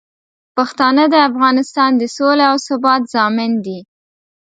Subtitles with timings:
[0.57, 3.79] پښتانه د افغانستان د سولې او ثبات ضامن دي.